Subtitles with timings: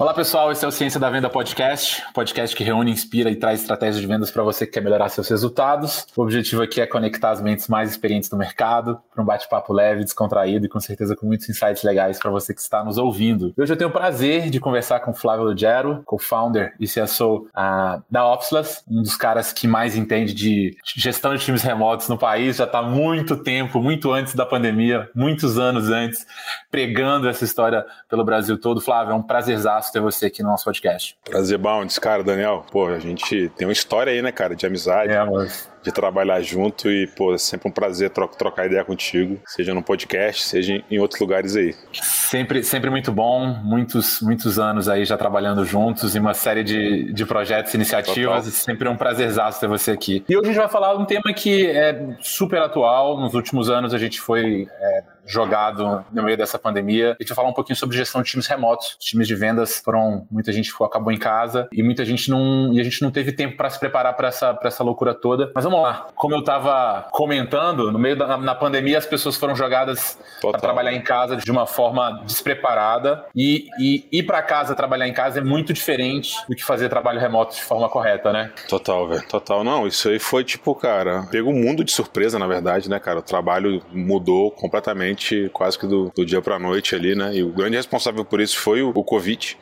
[0.00, 3.62] Olá pessoal, esse é o Ciência da Venda Podcast, podcast que reúne, inspira e traz
[3.62, 6.06] estratégias de vendas para você que quer melhorar seus resultados.
[6.16, 10.04] O objetivo aqui é conectar as mentes mais experientes do mercado para um bate-papo leve,
[10.04, 13.52] descontraído e com certeza com muitos insights legais para você que está nos ouvindo.
[13.58, 18.00] Hoje eu tenho o prazer de conversar com o Flávio Lugero, co-founder e CSO uh,
[18.08, 22.58] da Opslas, um dos caras que mais entende de gestão de times remotos no país,
[22.58, 26.24] já está muito tempo, muito antes da pandemia, muitos anos antes,
[26.70, 28.80] pregando essa história pelo Brasil todo.
[28.80, 31.16] Flávio, é um prazerzaço ter você aqui no nosso podcast.
[31.24, 31.98] Prazer, Bounds.
[31.98, 35.12] Cara, Daniel, pô, a gente tem uma história aí, né, cara, de amizade.
[35.12, 39.40] É, mas de trabalhar junto e, pô, é sempre um prazer tro trocar ideia contigo,
[39.46, 41.74] seja no podcast, seja em outros lugares aí.
[41.92, 47.12] Sempre, sempre muito bom, muitos, muitos anos aí já trabalhando juntos em uma série de,
[47.12, 48.50] de projetos, iniciativas, Total.
[48.50, 50.24] sempre um prazerzaço ter você aqui.
[50.28, 53.70] E hoje a gente vai falar de um tema que é super atual, nos últimos
[53.70, 57.10] anos a gente foi é, jogado no meio dessa pandemia.
[57.10, 58.96] A gente vai falar um pouquinho sobre gestão de times remotos.
[58.98, 62.80] Os times de vendas foram, muita gente acabou em casa e muita gente não, e
[62.80, 65.52] a gente não teve tempo para se preparar para essa, essa loucura toda.
[65.54, 66.08] Mas vamos lá.
[66.14, 70.92] Como eu estava comentando, no meio da na pandemia as pessoas foram jogadas para trabalhar
[70.92, 75.42] em casa de uma forma despreparada e, e ir para casa trabalhar em casa é
[75.42, 78.52] muito diferente do que fazer trabalho remoto de forma correta, né?
[78.68, 79.26] Total, velho.
[79.28, 79.62] Total.
[79.62, 83.18] Não, isso aí foi tipo, cara, pegou o mundo de surpresa, na verdade, né, cara?
[83.18, 87.34] O trabalho mudou completamente, quase que do, do dia pra noite ali, né?
[87.34, 89.56] E o grande responsável por isso foi o, o Covid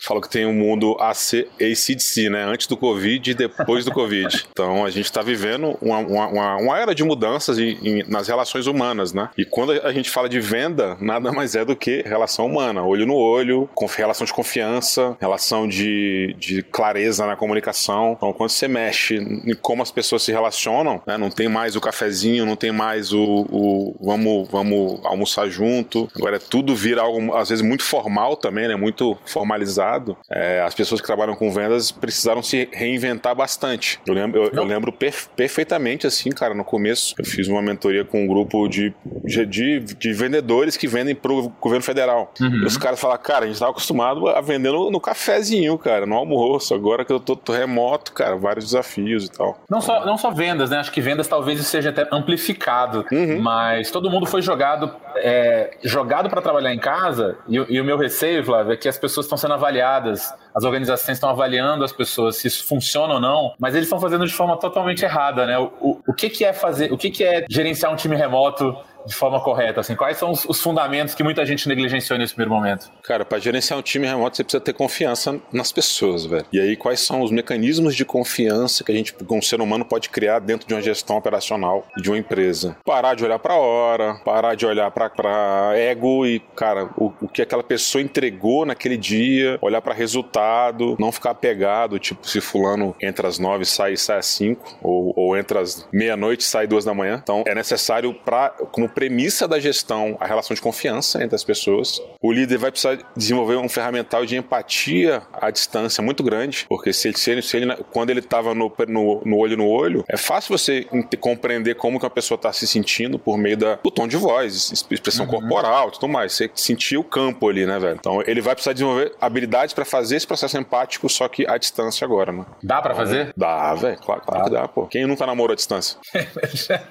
[0.00, 2.44] fala que tem um mundo AC, ACDC, né?
[2.44, 4.44] Antes do Covid e depois do Covid.
[4.54, 8.66] Então a gente está vivendo uma, uma, uma, era de mudanças em, em, nas relações
[8.66, 9.28] humanas, né?
[9.36, 13.04] E quando a gente fala de venda, nada mais é do que relação humana, olho
[13.04, 18.14] no olho, relação de confiança, relação de, de clareza na comunicação.
[18.16, 21.18] Então quando você mexe em como as pessoas se relacionam, né?
[21.18, 26.08] não tem mais o cafezinho, não tem mais o, o vamos, vamos almoçar junto.
[26.14, 28.76] Agora é tudo vira algo às vezes muito formal também, né?
[28.76, 29.83] Muito formalizado
[30.30, 34.00] é, as pessoas que trabalham com vendas precisaram se reinventar bastante.
[34.06, 38.04] Eu lembro, eu, eu lembro perfe perfeitamente assim, cara, no começo eu fiz uma mentoria
[38.04, 38.94] com um grupo de,
[39.24, 42.32] de, de vendedores que vendem pro governo federal.
[42.40, 42.62] Uhum.
[42.62, 46.06] E os caras falaram, cara, a gente estava acostumado a vender no, no, cafezinho, cara,
[46.06, 46.74] no almoço.
[46.74, 49.58] Agora que eu tô, tô, remoto, cara, vários desafios e tal.
[49.68, 50.78] Não só, não só vendas, né?
[50.78, 53.40] Acho que vendas talvez seja até amplificado, uhum.
[53.40, 57.96] mas todo mundo foi jogado é, jogado para trabalhar em casa e, e, o meu
[57.96, 61.92] receio, Flávio, é que as pessoas estão sendo avaliadas avaliadas, as organizações estão avaliando as
[61.92, 65.58] pessoas se isso funciona ou não, mas eles estão fazendo de forma totalmente errada, né?
[65.58, 68.76] O, o, o que, que é fazer, o que, que é gerenciar um time remoto
[69.06, 69.80] de forma correta?
[69.80, 72.90] Assim, quais são os, os, fundamentos que muita gente negligenciou nesse primeiro momento?
[73.02, 76.46] Cara, para gerenciar um time remoto, você precisa ter confiança nas pessoas, velho.
[76.52, 80.08] E aí, quais são os mecanismos de confiança que a gente, como ser humano, pode
[80.08, 82.76] criar dentro de uma gestão operacional de uma empresa?
[82.84, 87.42] Parar de olhar para hora, parar de olhar para ego e, cara, o, o que
[87.42, 93.28] aquela pessoa entregou naquele dia, olhar para resultado, não ficar apegado, tipo, se fulano entra
[93.28, 97.20] às nove, sai sai às cinco, ou, ou entra às meia-noite, sai duas da manhã.
[97.22, 102.00] Então, é necessário para, como premissa da gestão a relação de confiança entre as pessoas.
[102.22, 107.08] O líder vai precisar desenvolver um ferramental de empatia à distância muito grande, porque se
[107.08, 110.16] ele, se ele, se ele quando ele estava no, no, no, olho no olho, é
[110.16, 110.86] fácil você
[111.20, 114.86] compreender como que uma pessoa está se sentindo por meio da, do tom de voz,
[114.90, 115.32] expressão uhum.
[115.32, 116.32] corporal, tudo mais.
[116.32, 117.96] Você sentir o campo ali, né, velho?
[117.98, 122.04] Então ele vai precisar desenvolver habilidades para fazer esse processo empático, só que à distância
[122.04, 122.44] agora, né?
[122.62, 123.32] Dá para fazer?
[123.36, 123.98] Dá, velho.
[123.98, 124.86] Claro, claro que dá, pô.
[124.86, 125.98] Quem nunca namorou à distância?
[126.54, 126.82] já,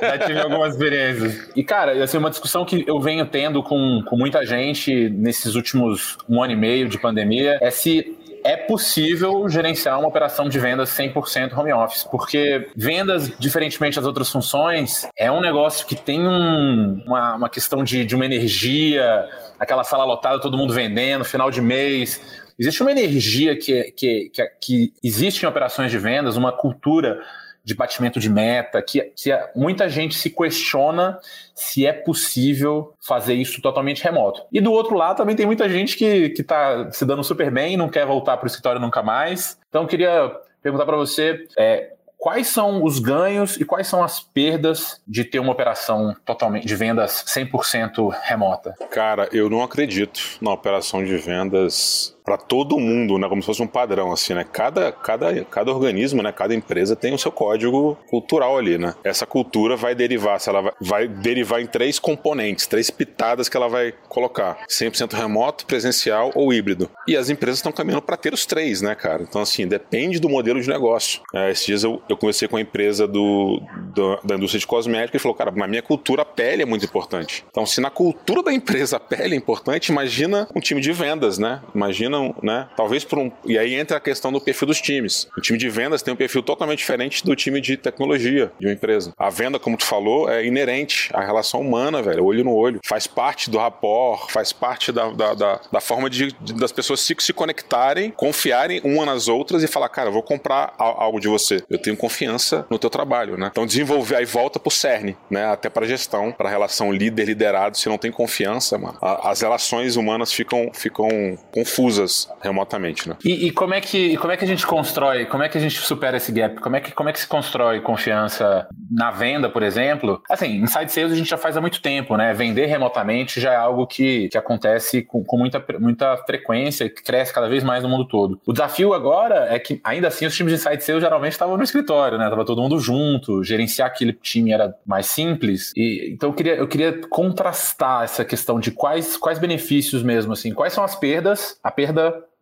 [0.00, 1.31] já tive algumas experiências.
[1.54, 6.16] E, cara, assim, uma discussão que eu venho tendo com, com muita gente nesses últimos
[6.28, 10.90] um ano e meio de pandemia é se é possível gerenciar uma operação de vendas
[10.90, 17.02] 100% home office, porque vendas, diferentemente das outras funções, é um negócio que tem um,
[17.06, 19.28] uma, uma questão de, de uma energia,
[19.58, 22.20] aquela sala lotada, todo mundo vendendo, final de mês.
[22.58, 27.20] Existe uma energia que, que, que, que existe em operações de vendas, uma cultura
[27.64, 31.18] de batimento de meta, que, que muita gente se questiona
[31.54, 34.42] se é possível fazer isso totalmente remoto.
[34.52, 37.88] E do outro lado também tem muita gente que está se dando super bem não
[37.88, 39.58] quer voltar para o escritório nunca mais.
[39.68, 40.32] Então eu queria
[40.62, 41.92] perguntar para você, é,
[42.22, 46.76] quais são os ganhos e quais são as perdas de ter uma operação totalmente de
[46.76, 48.74] vendas 100% remota?
[48.92, 53.28] Cara, eu não acredito na operação de vendas para todo mundo, né?
[53.28, 54.42] Como se fosse um padrão, assim, né?
[54.50, 56.32] Cada, cada, cada organismo, né?
[56.32, 58.94] Cada empresa tem o seu código cultural ali, né?
[59.04, 63.56] Essa cultura vai derivar, se ela vai, vai derivar em três componentes, três pitadas que
[63.56, 66.88] ela vai colocar: 100% remoto, presencial ou híbrido.
[67.06, 69.22] E as empresas estão caminhando para ter os três, né, cara?
[69.22, 71.20] Então, assim, depende do modelo de negócio.
[71.34, 73.60] É, esses dias eu, eu conversei com a empresa do,
[73.94, 76.86] do, da indústria de cosméticos e falou, cara, na minha cultura a pele é muito
[76.86, 77.44] importante.
[77.50, 81.36] Então, se na cultura da empresa a pele é importante, imagina um time de vendas,
[81.36, 81.60] né?
[81.74, 82.68] Imagina precisam, né?
[82.76, 83.30] Talvez por um.
[83.44, 85.28] E aí entra a questão do perfil dos times.
[85.36, 88.72] O time de vendas tem um perfil totalmente diferente do time de tecnologia de uma
[88.72, 89.12] empresa.
[89.18, 92.80] A venda, como tu falou, é inerente à relação humana, velho, olho no olho.
[92.84, 97.00] Faz parte do rapport, faz parte da, da, da, da forma de, de, das pessoas
[97.00, 101.28] se, se conectarem, confiarem uma nas outras e falar, cara, eu vou comprar algo de
[101.28, 101.62] você.
[101.68, 103.48] Eu tenho confiança no teu trabalho, né?
[103.50, 105.46] Então desenvolver aí volta pro CERN, né?
[105.46, 110.70] Até para gestão, para relação líder-liderado, se não tem confiança, mano, as relações humanas ficam,
[110.72, 111.08] ficam
[111.52, 112.01] confusas
[112.40, 113.16] remotamente, né?
[113.24, 115.60] E, e, como é que como é que a gente constrói, como é que a
[115.60, 116.60] gente supera esse gap?
[116.60, 120.22] Como é que como é que se constrói confiança na venda, por exemplo?
[120.30, 122.32] Assim, inside sales a gente já faz há muito tempo, né?
[122.32, 127.32] Vender remotamente já é algo que, que acontece com, com muita, muita frequência, que cresce
[127.32, 128.40] cada vez mais no mundo todo.
[128.46, 131.62] O desafio agora é que ainda assim os times de inside sales geralmente estavam no
[131.62, 132.28] escritório, né?
[132.28, 135.72] Tava todo mundo junto, gerenciar aquele time era mais simples.
[135.76, 140.52] E então eu queria eu queria contrastar essa questão de quais quais benefícios mesmo assim,
[140.52, 141.91] quais são as perdas, a perda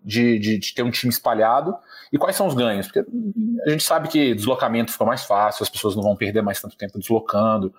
[0.04, 1.76] de, de, de, ter um time espalhado
[2.12, 2.86] e quais são os ganhos?
[2.86, 3.04] Porque
[3.66, 6.76] a gente sabe que deslocamento fica mais fácil, as pessoas não vão perder mais tanto
[6.76, 7.74] tempo deslocando.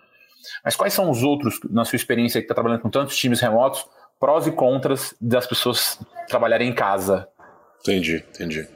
[0.63, 3.85] Mas quais são os outros, na sua experiência que está trabalhando com tantos times remotos,
[4.19, 7.27] prós e contras das pessoas trabalharem em casa?
[7.81, 8.68] Entendi, entendi.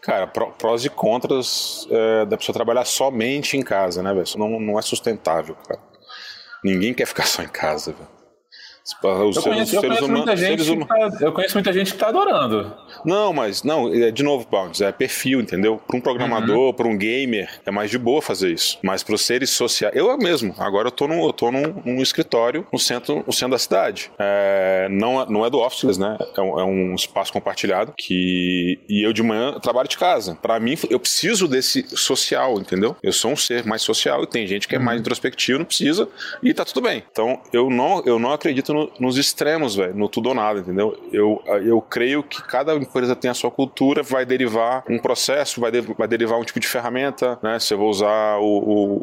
[0.00, 4.24] Cara, prós e contras é, da pessoa trabalhar somente em casa, né, velho?
[4.24, 5.80] Isso não, não é sustentável, cara.
[6.64, 8.08] Ninguém quer ficar só em casa, velho.
[8.84, 12.08] Os eu, conheço, eu, conheço muita gente que tá, eu conheço muita gente que tá
[12.08, 12.76] adorando.
[13.04, 15.80] Não, mas, não, é, de novo, Bounds, é perfil, entendeu?
[15.86, 16.72] Para um programador, uhum.
[16.72, 18.78] para um gamer, é mais de boa fazer isso.
[18.82, 19.94] Mas para os seres sociais.
[19.94, 23.52] Eu mesmo, agora eu tô, num, eu tô num, num escritório no centro, no centro
[23.52, 24.10] da cidade.
[24.18, 26.18] É, não, não é do office, né?
[26.36, 28.80] É um, é um, espaço compartilhado que.
[28.88, 30.36] E eu de manhã trabalho de casa.
[30.40, 32.96] Para mim, eu preciso desse social, entendeu?
[33.02, 35.00] Eu sou um ser mais social e tem gente que é mais uhum.
[35.00, 36.08] introspectivo, não precisa,
[36.42, 37.02] e tá tudo bem.
[37.10, 40.96] Então, eu não, eu não acredito no, nos extremos, velho, no tudo ou nada, entendeu?
[41.12, 45.70] Eu, eu creio que cada empresa tem a sua cultura, vai derivar um processo, vai,
[45.70, 47.58] de, vai derivar um tipo de ferramenta, né?
[47.58, 49.02] Se eu vou usar o, o,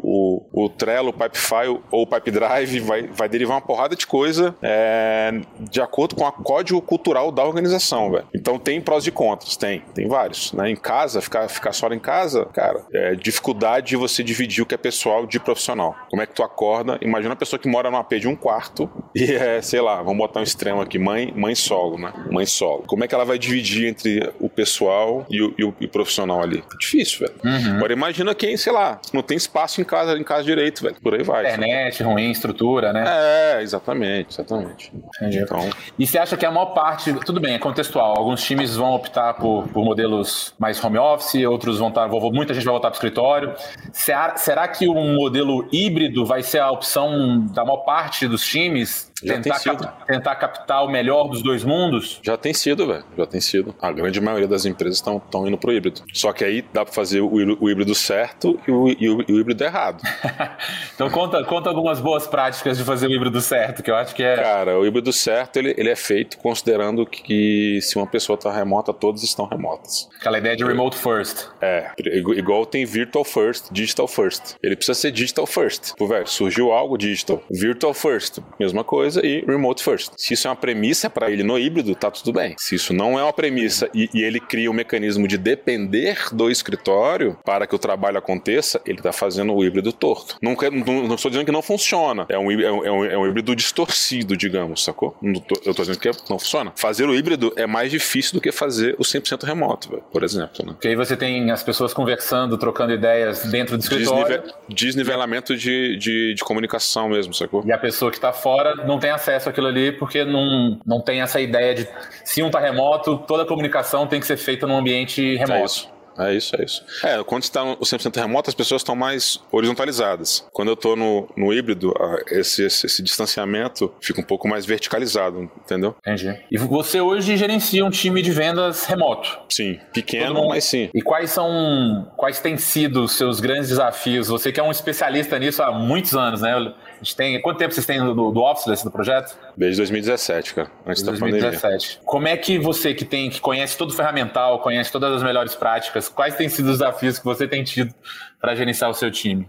[0.52, 5.80] o, o Trello, Pipefile ou Pipedrive, vai, vai derivar uma porrada de coisa é, de
[5.80, 8.26] acordo com o código cultural da organização, velho.
[8.34, 10.70] Então tem prós e contras, tem, tem vários, né?
[10.70, 14.74] Em casa, ficar, ficar só em casa, cara, é dificuldade de você dividir o que
[14.74, 15.96] é pessoal de profissional.
[16.08, 16.98] Como é que tu acorda?
[17.00, 20.18] Imagina uma pessoa que mora numa AP de um quarto e é, sei lá, vamos
[20.18, 22.12] botar um extremo aqui, mãe, mãe solo, né?
[22.30, 22.84] Mãe solo.
[22.86, 25.88] Como é que ela vai dividir entre o pessoal e o, e o, e o
[25.88, 26.62] profissional ali?
[26.72, 27.34] É difícil, velho.
[27.44, 27.76] Uhum.
[27.76, 30.96] Agora imagina quem, sei lá, não tem espaço em casa, em casa direito, velho.
[31.02, 31.46] Por aí vai.
[31.46, 32.10] Internet, sabe?
[32.10, 33.04] ruim, estrutura, né?
[33.06, 34.92] É, exatamente, exatamente.
[35.16, 35.38] Entendi.
[35.38, 35.70] Então...
[35.98, 38.16] E você acha que a maior parte, tudo bem, é contextual.
[38.16, 42.64] Alguns times vão optar por, por modelos mais home office, outros vão estar, muita gente
[42.64, 43.54] vai voltar para o escritório.
[43.92, 49.09] Será, será que um modelo híbrido vai ser a opção da maior parte dos times?
[49.20, 52.20] Tentar, cap tentar captar o melhor dos dois mundos?
[52.22, 53.04] Já tem sido, velho.
[53.16, 53.74] Já tem sido.
[53.80, 56.02] A grande maioria das empresas estão indo pro híbrido.
[56.12, 59.32] Só que aí dá para fazer o, o, híbrido certo e o, e o, e
[59.32, 60.02] o híbrido errado.
[60.94, 64.22] então conta, conta algumas boas práticas de fazer o híbrido certo, que eu acho que
[64.22, 64.36] é.
[64.36, 68.92] Cara, o híbrido certo ele, ele é feito considerando que se uma pessoa está remota,
[68.92, 70.08] todas estão remotas.
[70.18, 71.48] Aquela ideia de remote first.
[71.60, 74.54] É, igual tem virtual first, digital first.
[74.62, 75.94] Ele precisa ser digital first.
[75.96, 77.42] Pô, velho, surgiu algo digital.
[77.50, 80.12] Virtual first, mesma coisa coisa e remote first.
[80.16, 82.54] Se isso é uma premissa para ele no híbrido, tá tudo bem.
[82.58, 86.50] Se isso não é uma premissa e, e, ele cria um mecanismo de depender do
[86.50, 90.36] escritório para que o trabalho aconteça, ele tá fazendo o híbrido torto.
[90.40, 92.26] Não, não, não estou dizendo que não funciona.
[92.28, 95.16] É um, é, um, é, um, é um híbrido distorcido, digamos, sacou?
[95.64, 96.72] eu tô dizendo que não funciona.
[96.76, 100.64] Fazer o híbrido é mais difícil do que fazer o 100% remoto, véio, por exemplo.
[100.64, 100.72] Né?
[100.72, 104.42] Porque aí você tem as pessoas conversando, trocando ideias dentro do escritório.
[104.68, 107.62] Desnive desnivelamento de, de, de comunicação mesmo, sacou?
[107.64, 111.22] E a pessoa que está fora não tem acesso àquilo ali porque não, não tem
[111.22, 111.88] essa ideia de
[112.24, 115.60] se um está remoto, toda a comunicação tem que ser feita num ambiente remoto.
[115.60, 116.00] É isso.
[116.18, 116.84] É isso, é isso.
[117.02, 120.46] É, quando está no 100% remoto, as pessoas estão mais horizontalizadas.
[120.52, 121.94] Quando eu estou no, no híbrido,
[122.30, 125.96] esse, esse, esse, distanciamento fica um pouco mais verticalizado, entendeu?
[126.00, 126.38] Entendi.
[126.50, 129.40] E você hoje gerencia um time de vendas remoto?
[129.50, 130.48] Sim, pequeno, mundo...
[130.48, 130.90] mas sim.
[130.94, 134.28] E quais são, quais têm sido os seus grandes desafios?
[134.28, 136.54] Você que é um especialista nisso há muitos anos, né?
[137.00, 137.40] A gente tem.
[137.40, 139.36] Quanto tempo vocês têm do, do Office do projeto?
[139.56, 140.70] Desde 2017, cara.
[140.86, 141.62] Antes Desde da 2017.
[141.62, 142.04] pandemia.
[142.04, 145.54] Como é que você que tem, que conhece todo o ferramental, conhece todas as melhores
[145.54, 147.94] práticas, quais têm sido os desafios que você tem tido
[148.38, 149.48] para gerenciar o seu time?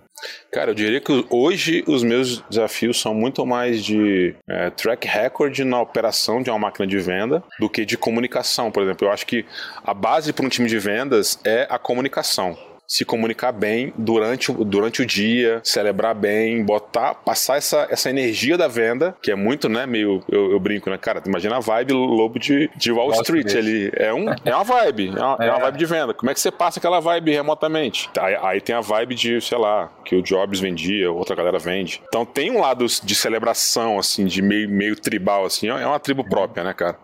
[0.52, 5.60] Cara, eu diria que hoje os meus desafios são muito mais de é, track record
[5.60, 9.08] na operação de uma máquina de venda do que de comunicação, por exemplo.
[9.08, 9.46] Eu acho que
[9.84, 12.58] a base para um time de vendas é a comunicação
[12.92, 18.68] se comunicar bem durante, durante o dia, celebrar bem, botar, passar essa, essa energia da
[18.68, 22.38] venda, que é muito, né, meio, eu, eu brinco, né, cara, imagina a vibe lobo
[22.38, 25.48] de, de Wall Street ali, é, um, é uma vibe, é uma, é.
[25.48, 28.10] é uma vibe de venda, como é que você passa aquela vibe remotamente?
[28.20, 32.02] Aí, aí tem a vibe de, sei lá, que o Jobs vendia, outra galera vende.
[32.10, 36.28] Então tem um lado de celebração, assim, de meio, meio tribal, assim, é uma tribo
[36.28, 36.98] própria, né, cara?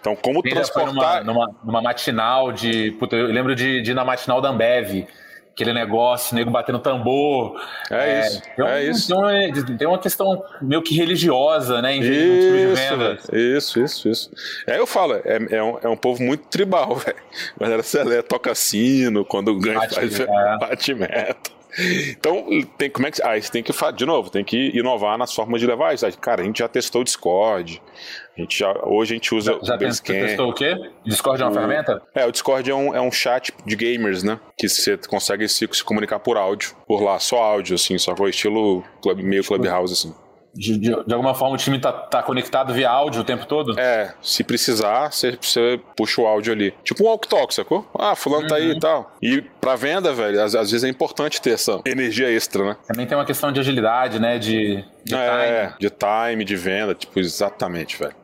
[0.00, 1.22] Então como transportar...
[1.22, 2.92] Numa, numa, numa, matinal de...
[2.92, 5.06] Puta, eu lembro de, de na matinal da Ambev,
[5.54, 7.60] aquele negócio, nego batendo tambor.
[7.88, 8.42] É, é isso.
[8.42, 9.06] Tem, um, é isso.
[9.08, 11.96] Tem, uma, tem uma questão meio que religiosa, né?
[11.96, 12.76] Em isso,
[13.32, 14.30] isso, isso, isso.
[14.66, 17.16] É, eu falo, é, é, um, é um povo muito tribal, velho.
[17.58, 20.26] Mas ela celé, toca sino, quando ganha bate, faz é.
[20.58, 21.53] bate meta.
[22.10, 22.46] Então,
[22.78, 23.22] tem, como é que.
[23.22, 26.06] Aí ah, você tem que, de novo, tem que inovar nas formas de levar isso.
[26.18, 27.82] Cara, a gente já testou o Discord,
[28.36, 30.18] a gente já, hoje a gente usa já, já o Basecamp.
[30.20, 30.76] Já testou o quê?
[31.04, 32.02] Discord é uma o, ferramenta?
[32.14, 34.38] É, o Discord é um, é um chat de gamers, né?
[34.56, 38.30] Que você consegue se, se comunicar por áudio, por lá, só áudio, assim, só foi
[38.30, 40.14] estilo club, meio Clubhouse, assim.
[40.54, 43.78] De, de, de, alguma forma o time tá, tá conectado via áudio o tempo todo?
[43.78, 46.72] É, se precisar, você, puxa o áudio ali.
[46.84, 47.86] Tipo um walk talk, sacou?
[47.98, 48.48] Ah, fulano uhum.
[48.48, 48.78] tá aí e uhum.
[48.78, 49.12] tal.
[49.20, 52.76] E pra venda, velho, às, às, vezes é importante ter essa energia extra, né?
[52.86, 54.38] Também tem uma questão de agilidade, né?
[54.38, 55.78] De, de é, time.
[55.78, 58.14] de time, de venda, tipo, exatamente, velho.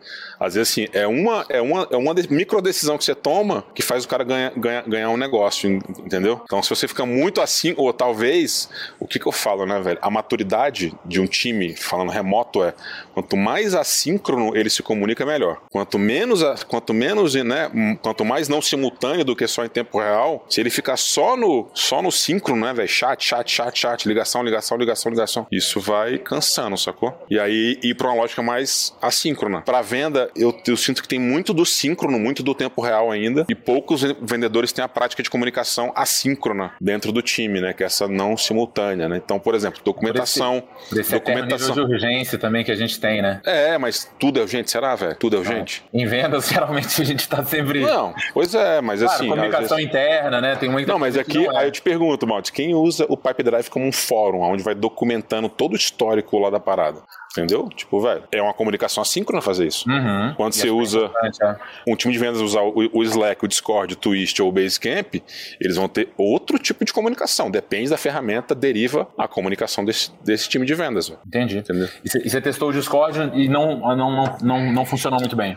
[0.41, 3.83] Às vezes, assim, é uma, é uma, é uma micro decisão que você toma que
[3.83, 6.41] faz o cara ganhar, ganhar, ganhar um negócio, entendeu?
[6.45, 9.99] Então, se você fica muito assim, ou talvez, o que que eu falo, né, velho?
[10.01, 12.73] A maturidade de um time, falando remoto, é
[13.13, 15.61] quanto mais assíncrono ele se comunica, melhor.
[15.71, 17.71] Quanto menos, quanto menos, né,
[18.01, 21.69] quanto mais não simultâneo do que só em tempo real, se ele ficar só no,
[21.75, 22.89] só no síncrono, né, velho?
[22.89, 25.47] Chat, chat, chat, chat, ligação, ligação, ligação, ligação.
[25.53, 27.17] Isso vai cansando, sacou?
[27.31, 29.63] E aí ir pra uma lógica mais assíncrona.
[29.63, 33.47] Pra venda, eu, eu, sinto que tem muito do síncrono, muito do tempo real ainda,
[33.49, 37.73] e poucos vendedores têm a prática de comunicação assíncrona dentro do time, né?
[37.73, 39.21] Que é essa não simultânea, né?
[39.23, 40.63] Então, por exemplo, documentação.
[40.89, 41.75] Por esse, documentação.
[41.75, 43.41] de urgência também que a gente tem, né?
[43.45, 45.17] É, mas tudo é urgente, será, velho?
[45.17, 45.85] Tudo é urgente?
[45.93, 46.01] Não.
[46.01, 47.81] Em vendas, geralmente a gente tá sempre.
[47.81, 49.29] Não, pois é, mas claro, assim.
[49.29, 49.91] Comunicação vezes...
[49.91, 50.57] interna, né?
[50.57, 51.61] Tem muita Não, mas aqui, não é.
[51.61, 54.75] aí eu te pergunto, Maltes, quem usa o Pipe Drive como um fórum, onde vai
[54.75, 57.01] documentando todo o histórico lá da parada?
[57.33, 57.69] Entendeu?
[57.69, 59.89] Tipo, velho, é uma comunicação assíncrona fazer isso.
[59.89, 60.35] Uhum.
[60.37, 61.11] Quando e você usa
[61.43, 61.57] é.
[61.87, 65.23] um time de vendas usar o, o, Slack, o Discord, o Twist ou o Basecamp,
[65.61, 67.49] eles vão ter outro tipo de comunicação.
[67.49, 71.09] Depende da ferramenta, deriva a comunicação desse, desse time de vendas.
[71.09, 71.21] Véio.
[71.25, 71.59] Entendi.
[71.59, 71.89] Entendeu?
[72.05, 75.57] E você testou o Discord e não, não, não, não, não funcionou muito bem?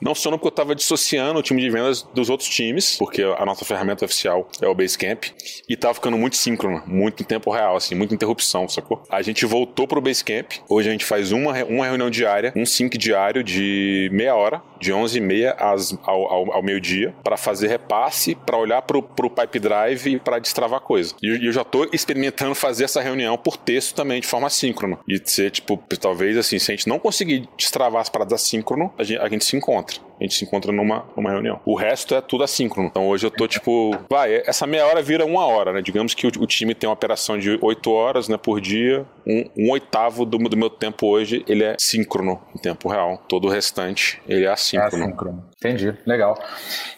[0.00, 3.44] Não funcionou porque eu estava dissociando o time de vendas dos outros times, porque a
[3.44, 5.24] nossa ferramenta oficial é o Basecamp,
[5.68, 9.02] e estava ficando muito síncrono, muito em tempo real, assim, muita interrupção, sacou?
[9.10, 12.96] A gente voltou pro Basecamp, hoje a gente faz uma, uma reunião diária, um sync
[12.96, 18.82] diário de meia hora, de 11h30 ao, ao, ao meio-dia, para fazer repasse, para olhar
[18.82, 21.14] pro, pro Pipe Drive e para destravar coisa.
[21.22, 24.98] E eu já tô experimentando fazer essa reunião por texto também, de forma síncrona.
[25.08, 29.02] E ser, tipo, talvez assim, se a gente não conseguir destravar as paradas assíncrono, a
[29.02, 29.87] gente, a gente se encontra.
[30.20, 31.60] A gente se encontra numa, numa reunião.
[31.64, 32.88] O resto é tudo assíncrono.
[32.88, 35.80] Então hoje eu tô tipo, vai, essa meia hora vira uma hora, né?
[35.80, 39.06] Digamos que o, o time tem uma operação de oito horas, né, por dia.
[39.24, 43.22] Um, um oitavo do, do, meu tempo hoje, ele é síncrono em tempo real.
[43.28, 45.04] Todo o restante, ele é assíncrono.
[45.04, 45.48] É assíncrono.
[45.56, 46.36] Entendi, legal.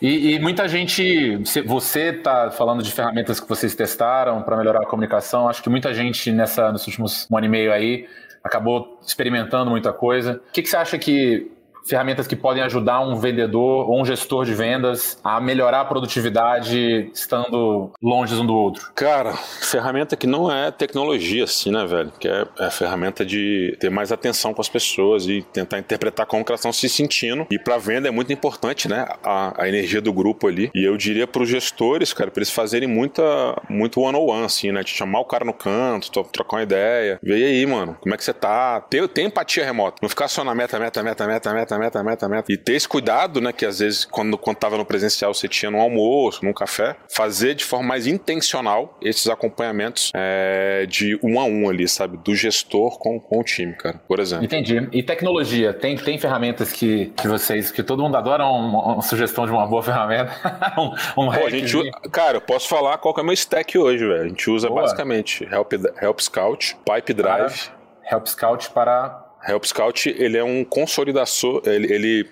[0.01, 4.87] E, e muita gente, você tá falando de ferramentas que vocês testaram para melhorar a
[4.87, 5.47] comunicação.
[5.47, 8.07] Acho que muita gente nessa, nos últimos um ano e meio aí
[8.43, 10.41] acabou experimentando muita coisa.
[10.49, 11.51] O que, que você acha que
[11.89, 17.11] ferramentas que podem ajudar um vendedor ou um gestor de vendas a melhorar a produtividade
[17.15, 18.91] estando longe um do outro?
[18.95, 22.13] Cara, ferramenta que não é tecnologia, assim, né, velho?
[22.19, 26.45] Que é, é ferramenta de ter mais atenção com as pessoas e tentar interpretar como
[26.47, 27.47] elas estão se sentindo.
[27.51, 29.07] E para venda é muito importante, né?
[29.23, 30.71] A, a energia do grupo ali.
[30.75, 33.23] E eu diria para os gestores, cara, para eles fazerem muita,
[33.69, 34.83] muito one-on-one, assim, né?
[34.83, 37.19] De chamar o cara no canto, trocar uma ideia.
[37.23, 38.81] Vê aí, mano, como é que você tá?
[38.81, 39.97] Ter, ter empatia remota.
[40.03, 42.53] Não ficar só na meta, meta, meta, meta, meta, meta, meta, meta.
[42.53, 43.53] E ter esse cuidado, né?
[43.53, 47.55] Que às vezes, quando, quando tava no presencial, você tinha no almoço, num café, fazer
[47.55, 52.17] de forma mais intencional esses acompanhamentos é, de um a um ali, sabe?
[52.19, 54.45] Do gestor com, com o time, cara, por exemplo.
[54.45, 54.89] Entendi.
[54.93, 55.73] E tecnologia?
[55.73, 59.67] Tem, tem ferramentas que, que vocês, que todo mundo adora uma, uma sugestão de uma
[59.67, 60.33] boa ferramenta?
[60.79, 64.07] um, um Pô, a gente, cara, eu posso falar qual é o meu stack hoje,
[64.07, 64.23] velho.
[64.23, 64.83] A gente usa boa.
[64.83, 67.69] basicamente Help, Help Scout, Pipe Drive.
[67.69, 72.31] Para Help Scout para Help Scout ele é um consolidador, ele, ele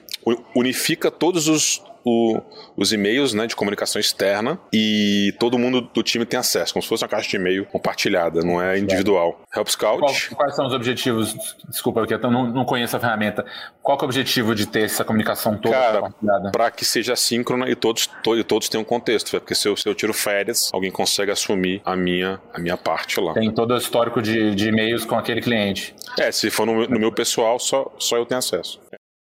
[0.54, 2.40] unifica todos os, o,
[2.76, 6.88] os e-mails né, de comunicação externa e todo mundo do time tem acesso, como se
[6.88, 9.40] fosse uma caixa de e-mail compartilhada, não é individual.
[9.54, 10.00] Help Scout.
[10.00, 11.34] Qual, quais são os objetivos?
[11.68, 13.44] Desculpa, porque eu não, não conheço a ferramenta.
[13.82, 16.50] Qual é o objetivo de ter essa comunicação toda Cara, compartilhada?
[16.50, 19.94] Para que seja síncrona e todos, to, todos tenham contexto, porque se eu, se eu
[19.94, 23.34] tiro férias, alguém consegue assumir a minha, a minha parte lá.
[23.34, 25.94] Tem todo o histórico de, de e-mails com aquele cliente.
[26.18, 28.80] É, se for no, no meu pessoal, só, só eu tenho acesso.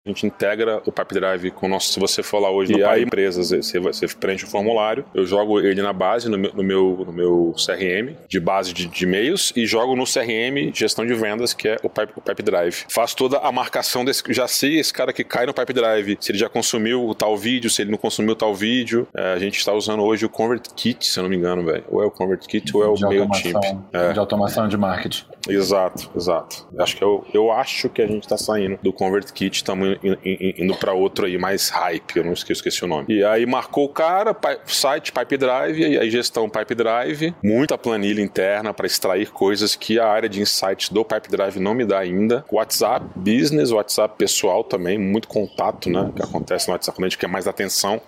[0.07, 1.91] A gente integra o Pipe Drive com o nosso.
[1.91, 5.59] Se você for lá hoje e aí empresas, você, você preenche o formulário, eu jogo
[5.61, 9.51] ele na base, no meu, no meu, no meu CRM, de base de, de e-mails,
[9.57, 12.85] e jogo no CRM gestão de vendas, que é o Pipe, o Pipe Drive.
[12.91, 14.23] Faço toda a marcação desse.
[14.29, 17.71] Já sei esse cara que cai no Pipe Drive, se ele já consumiu tal vídeo,
[17.71, 19.09] se ele não consumiu tal vídeo.
[19.17, 21.85] É, a gente está usando hoje o Convert Kit, se eu não me engano, velho.
[21.89, 23.57] Ou é o Convert Kit ou é o MailChimp.
[23.91, 24.13] É.
[24.13, 25.25] De automação de marketing.
[25.49, 26.67] Exato, exato.
[26.79, 30.75] Acho que eu, eu acho que a gente está saindo do Convert Kit, estamos indo
[30.77, 33.07] para outro aí mais hype, eu não esqueci, esqueci o nome.
[33.09, 34.37] E aí marcou o cara,
[34.67, 39.99] site Pipe Drive, e aí gestão Pipe Drive, muita planilha interna para extrair coisas que
[39.99, 42.45] a área de insights do Pipe Drive não me dá ainda.
[42.51, 46.11] WhatsApp Business, WhatsApp pessoal também, muito contato, né?
[46.15, 48.01] Que acontece no WhatsApp quando a gente quer mais atenção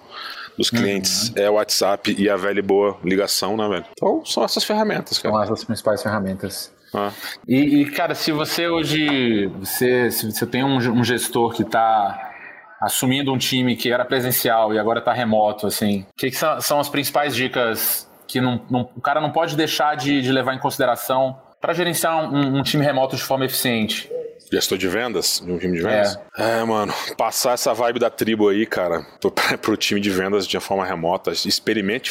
[0.56, 1.34] dos clientes uhum.
[1.36, 3.84] é o WhatsApp e a velha e boa ligação, né, velho?
[3.92, 5.34] Então são essas ferramentas, cara.
[5.34, 6.72] São essas principais ferramentas.
[6.96, 7.12] Ah.
[7.46, 12.32] E, e, cara, se você hoje você, se você tem um, um gestor que está
[12.80, 16.58] assumindo um time que era presencial e agora está remoto, assim, o que, que são,
[16.60, 20.54] são, as principais dicas que não, não, o cara não pode deixar de, de levar
[20.54, 24.10] em consideração para gerenciar um, um, time remoto de forma eficiente?
[24.50, 25.42] Gestor de vendas?
[25.44, 26.18] De um time de vendas?
[26.38, 26.60] É.
[26.60, 30.58] é, mano, passar essa vibe da tribo aí, cara, pro, pro time de vendas de
[30.60, 32.10] forma remota, experimente,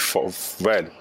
[0.59, 0.91] velho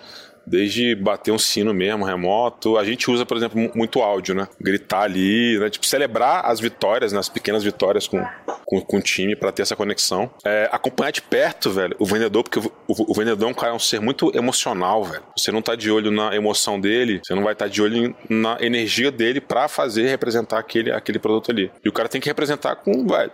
[0.46, 2.76] desde bater um sino mesmo, remoto.
[2.76, 4.48] A gente usa, por exemplo, muito áudio, né?
[4.60, 5.70] Gritar ali, né?
[5.70, 7.18] Tipo, celebrar as vitórias, né?
[7.18, 8.24] as pequenas vitórias com,
[8.64, 10.30] com, com o time para ter essa conexão.
[10.44, 13.72] É, acompanhar de perto, velho, o vendedor, porque o, o, o, vendedor é um cara,
[13.72, 15.22] é um ser muito emocional, velho.
[15.36, 18.14] Você não tá de olho na emoção dele, você não vai estar tá de olho
[18.28, 21.70] na energia dele para fazer representar aquele, aquele produto ali.
[21.84, 23.32] E o cara tem que representar com, velho,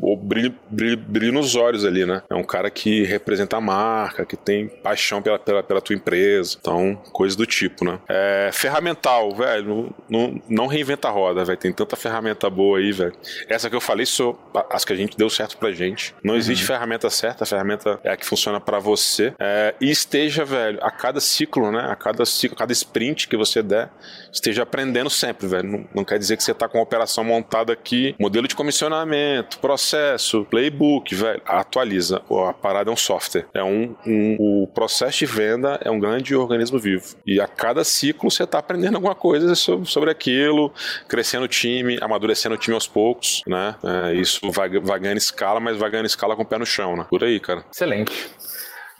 [0.00, 2.22] o brilho, brilho, brilho nos olhos ali, né?
[2.28, 6.56] É um cara que representa a marca, que tem paixão pela, pela, pela tua empresa.
[6.60, 7.98] Então, coisas do tipo, né?
[8.08, 11.58] É, ferramental, velho, não, não reinventa a roda, velho.
[11.58, 13.14] Tem tanta ferramenta boa aí, velho.
[13.48, 14.38] Essa que eu falei, são
[14.70, 16.14] as que a gente deu certo pra gente.
[16.22, 16.38] Não uhum.
[16.38, 19.34] existe ferramenta certa, a ferramenta é a que funciona para você.
[19.38, 21.86] É, e esteja, velho, a cada ciclo, né?
[21.90, 23.90] A cada ciclo, a cada sprint que você der,
[24.32, 25.68] esteja aprendendo sempre, velho.
[25.68, 29.58] Não, não quer dizer que você tá com uma operação montada aqui, modelo de comissionamento,
[29.58, 32.20] processo processo, playbook, velho, atualiza.
[32.48, 33.46] A parada é um software.
[33.54, 37.14] É um, um, o processo de venda é um grande organismo vivo.
[37.24, 40.72] E a cada ciclo você está aprendendo alguma coisa sobre, sobre aquilo,
[41.08, 43.76] crescendo o time, amadurecendo o time aos poucos, né?
[43.84, 46.96] É, isso vai, vai ganhando escala, mas vai ganhando escala com o pé no chão,
[46.96, 47.06] né?
[47.08, 47.64] Por aí, cara.
[47.72, 48.28] Excelente.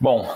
[0.00, 0.28] Bom,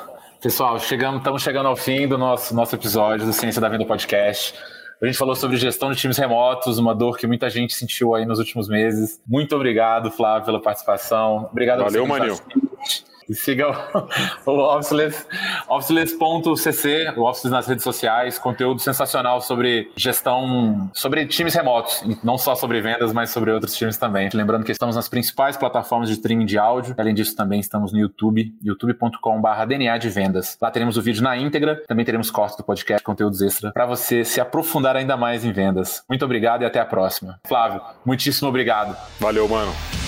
[0.43, 4.55] pessoal, chegamos, estamos chegando ao fim do nosso, nosso episódio do Ciência da Venda Podcast.
[5.03, 8.27] A gente falou sobre gestão de times remotos, uma dor que muita gente sentiu aí
[8.27, 9.19] nos últimos meses.
[9.27, 11.49] Muito obrigado, Flávio, pela participação.
[11.51, 12.37] Obrigado Valeu, Manil.
[13.33, 13.69] Siga
[14.45, 15.27] o, o Officeless,
[15.69, 22.55] officeless.cc, o Officeless nas redes sociais, conteúdo sensacional sobre gestão, sobre times remotos, não só
[22.55, 24.29] sobre vendas, mas sobre outros times também.
[24.33, 26.95] Lembrando que estamos nas principais plataformas de streaming de áudio.
[26.99, 30.57] Além disso, também estamos no YouTube, youtube.com.br DNA de vendas.
[30.61, 34.25] Lá teremos o vídeo na íntegra, também teremos cortes do podcast, conteúdos extra, para você
[34.25, 36.03] se aprofundar ainda mais em vendas.
[36.09, 37.41] Muito obrigado e até a próxima.
[37.47, 38.97] Flávio, muitíssimo obrigado.
[39.19, 40.00] Valeu, mano.